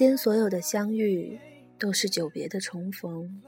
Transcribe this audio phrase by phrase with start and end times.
[0.00, 1.38] 间所有的相遇，
[1.78, 3.42] 都是久别的重逢。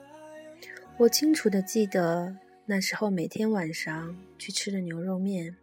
[0.98, 5.56] 我清楚的记得，那时候每天晚上去吃的牛肉面，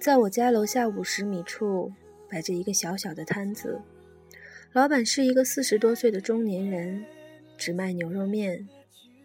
[0.00, 1.92] 在我家楼下五十米处
[2.30, 3.82] 摆着一个小小的摊子，
[4.72, 7.04] 老板是一个四十多岁的中年人，
[7.58, 8.66] 只卖牛肉面，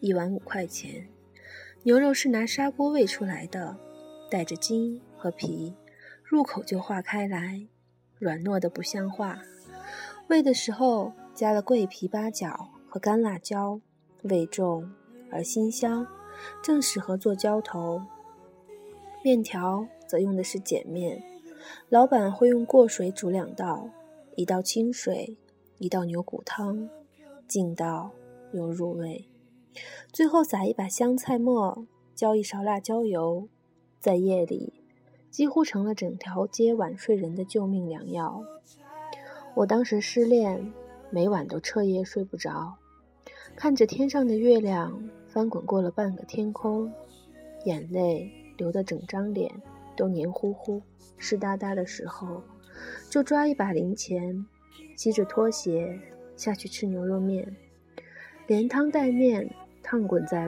[0.01, 1.07] 一碗五块钱。
[1.83, 3.77] 牛肉是拿砂锅煨出来的，
[4.29, 5.73] 带着筋和皮，
[6.25, 7.65] 入口就化开来，
[8.19, 9.41] 软糯的不像话。
[10.27, 13.79] 煨的时候加了桂皮、八角和干辣椒，
[14.23, 14.91] 味重
[15.31, 16.05] 而辛香，
[16.61, 18.01] 正适合做浇头。
[19.23, 21.23] 面条则用的是碱面，
[21.87, 23.89] 老板会用过水煮两道，
[24.35, 25.37] 一道清水，
[25.77, 26.89] 一道牛骨汤，
[27.47, 28.11] 劲道
[28.51, 29.29] 又入味。
[30.11, 33.47] 最后撒一把香菜末，浇一勺辣椒油，
[33.99, 34.73] 在夜里
[35.31, 38.43] 几乎成了整条街晚睡人的救命良药。
[39.57, 40.71] 我当时失恋，
[41.09, 42.71] 每晚都彻夜睡不着，
[43.55, 46.93] 看着天上的月亮翻滚过了半个天空，
[47.65, 49.51] 眼泪流得整张脸
[49.95, 50.79] 都黏糊糊、
[51.17, 52.43] 湿哒哒的时候，
[53.09, 54.45] 就抓一把零钱，
[54.95, 55.99] 吸着拖鞋
[56.35, 57.51] 下去吃牛肉面，
[58.45, 59.49] 连汤带面
[59.81, 60.47] 烫滚在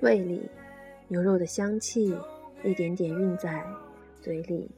[0.00, 0.40] 胃里，
[1.08, 2.16] 牛肉的香气
[2.64, 3.62] 一点点晕在
[4.22, 4.70] 嘴里，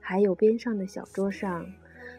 [0.00, 1.66] 还有边上的小桌上。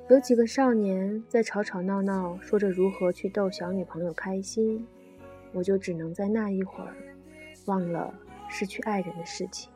[0.09, 4.83] 有几个少年在吵吵闹闹，说着如何去逗小女朋友开心，
[5.53, 6.95] 我就只能在那一会儿，
[7.65, 8.11] 忘了
[8.49, 9.69] 失去爱人的事情。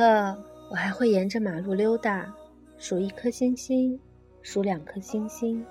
[0.00, 2.34] 了，我还会沿着马路溜达，
[2.78, 4.00] 数一颗星星，
[4.40, 5.62] 数两颗星星，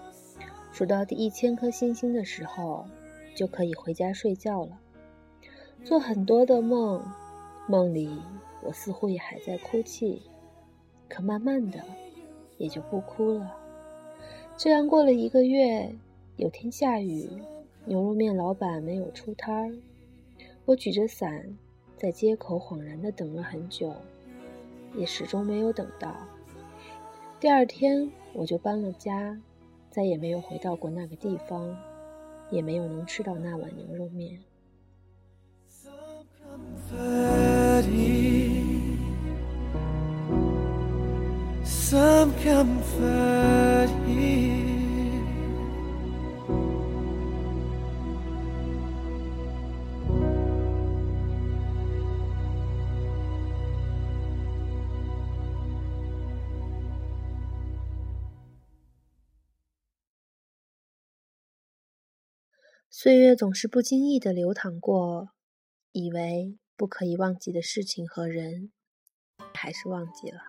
[0.72, 2.86] 数到第一千颗星星的时候，
[3.34, 4.80] 就可以回家睡觉了。
[5.84, 7.04] 做很多的梦，
[7.68, 8.22] 梦里
[8.62, 10.22] 我似乎也还在哭泣，
[11.08, 11.80] 可慢慢的
[12.60, 13.52] 也就不哭了。
[14.56, 15.92] 这样过了一个月，
[16.36, 17.28] 有天下雨，
[17.86, 19.74] 牛肉面老板没有出摊儿，
[20.66, 21.58] 我举着伞
[21.98, 23.92] 在街口恍然的等了很久，
[24.96, 26.16] 也始终没有等到。
[27.40, 29.40] 第二天我就搬了家，
[29.90, 31.78] 再也没有回到过那个地方，
[32.52, 34.40] 也没有能吃到那碗牛肉面。
[62.92, 65.30] 岁月总是不经意的流淌过，
[65.92, 68.72] 以为不可以忘记的事情和人，
[69.54, 70.42] 还是忘记了。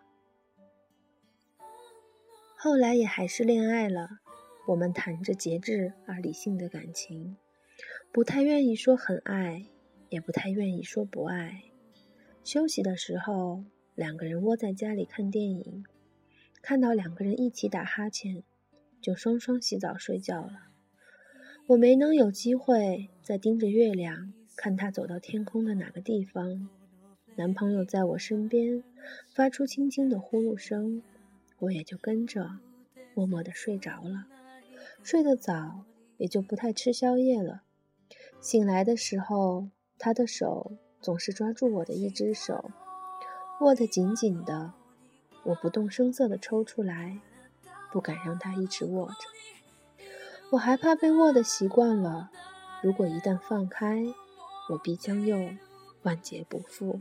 [2.57, 4.09] 后来也还是恋爱了，
[4.69, 7.37] 我们谈着节制而理性的感情，
[8.11, 9.67] 不太愿意说很爱，
[10.09, 11.65] 也不太愿意说不爱。
[12.43, 13.65] 休息的时候，
[13.95, 15.85] 两个人窝在家里看电影，
[16.63, 18.43] 看到两个人一起打哈欠，
[19.03, 20.70] 就双双洗澡睡觉了。
[21.71, 26.69] 我没能有机会再盯着月亮看他走到天空的哪个地方。
[27.37, 28.83] 男朋友在我身边
[29.33, 31.01] 发出轻轻的呼噜声，
[31.61, 32.59] 我也就跟着
[33.15, 34.27] 默默地睡着了。
[35.05, 35.85] 睡得早，
[36.17, 37.63] 也就不太吃宵夜了，
[38.41, 42.73] 醒来的时候，他的手总是抓住我的一只手，
[43.61, 44.73] 握得紧紧的。
[45.45, 47.21] 我不动声色地抽出来，
[47.93, 49.15] 不敢让他一直握着。
[50.51, 52.29] 我害怕被握的习惯了，
[52.83, 54.05] 如果一旦放开，
[54.69, 55.39] 我必将又
[56.03, 57.01] 万劫不复。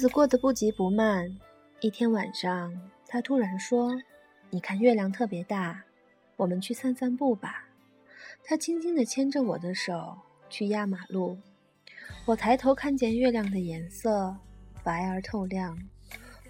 [0.00, 1.30] 日子过得不急不慢。
[1.80, 2.72] 一天晚上，
[3.06, 4.00] 他突然说
[4.48, 5.84] ：“你看月亮特别大，
[6.38, 7.68] 我们去散散步吧。”
[8.42, 10.16] 他轻轻地牵着我的手
[10.48, 11.36] 去压马路。
[12.24, 14.34] 我抬头看见月亮的颜色
[14.82, 15.78] 白而透亮，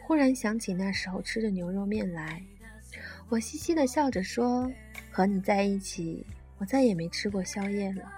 [0.01, 2.41] 忽然想起那时候吃的牛肉面来。
[3.29, 4.71] 我嘻嘻地笑着说
[5.11, 6.25] ：“和你在一起，
[6.59, 8.13] 我再也没吃过宵夜了。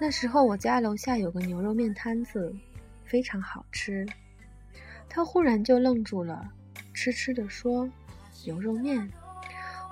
[0.00, 2.54] 那时候我家楼下有个牛肉面摊子，
[3.04, 4.06] 非常好吃。”
[5.14, 6.48] 他忽然就愣住了，
[6.94, 7.86] 痴痴地说
[8.46, 9.06] ：“牛肉面。”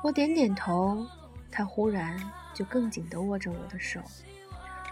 [0.03, 1.07] 我点点头，
[1.51, 2.19] 他忽然
[2.55, 4.01] 就更紧地握着我的手，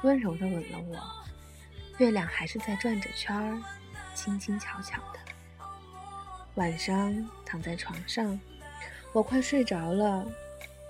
[0.03, 0.99] 温柔地吻了我。
[1.97, 3.59] 月亮还是在转着圈儿，
[4.15, 5.19] 轻轻巧巧的。
[6.57, 8.39] 晚上躺在床上，
[9.15, 10.31] 我快睡着了，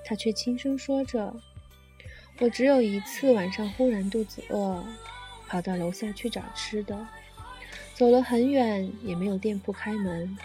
[0.05, 1.33] 他却轻声说着
[2.43, 4.85] ：“我只有一次晚上忽然肚子饿，
[5.47, 7.07] 跑到楼下去找吃的。”
[7.99, 10.39] 走了很远，也没有店铺开门。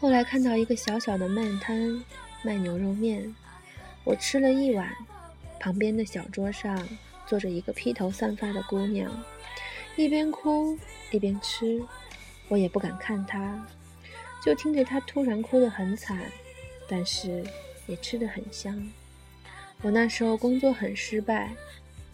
[0.00, 2.02] 后来看到一个小小的面摊，
[2.42, 3.32] 卖牛肉面。
[4.02, 4.92] 我吃了一碗，
[5.60, 6.88] 旁边的小桌上
[7.24, 9.08] 坐着一个披头散发的姑娘，
[9.94, 10.76] 一边哭
[11.12, 11.80] 一边吃。
[12.48, 13.64] 我也不敢看她，
[14.44, 16.18] 就听着她突然哭得很惨，
[16.88, 17.44] 但是
[17.86, 18.90] 也吃得很香。
[19.82, 21.52] 我那时候工作很失败，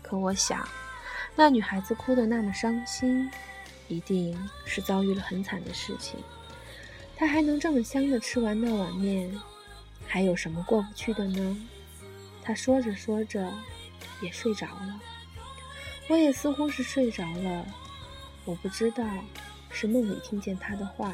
[0.02, 0.68] 可我想，
[1.34, 3.30] 那女孩子哭得那么伤心。
[3.90, 6.16] 一定是遭遇了很惨的事情，
[7.16, 9.28] 他还能这么香的吃完那碗面，
[10.06, 11.68] 还有什么过不去的呢？
[12.40, 13.52] 他说着说着，
[14.22, 15.00] 也睡着了，
[16.08, 17.66] 我也似乎是睡着了。
[18.44, 19.04] 我不知道
[19.70, 21.12] 是梦里听见他的话，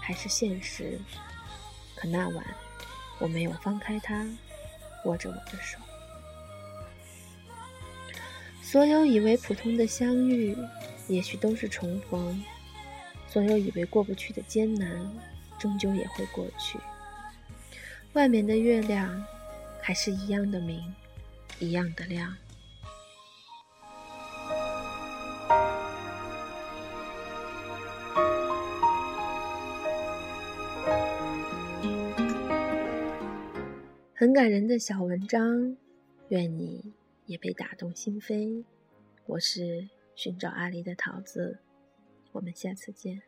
[0.00, 0.98] 还是现实。
[1.94, 2.42] 可那晚，
[3.18, 4.26] 我没有放开他，
[5.04, 5.78] 握着我的手。
[8.62, 10.56] 所有以为普通的相遇。
[11.10, 12.40] 也许都是重逢，
[13.26, 14.88] 所有以为过不去的艰难，
[15.58, 16.78] 终究也会过去。
[18.12, 19.20] 外面的月亮
[19.82, 20.80] 还是一样的明，
[21.58, 22.32] 一样的亮。
[34.14, 35.76] 很感人的小文章，
[36.28, 36.92] 愿你
[37.26, 38.62] 也被打动心扉。
[39.26, 39.99] 我是。
[40.22, 41.60] 寻找阿狸的桃子，
[42.32, 43.22] 我们下次见。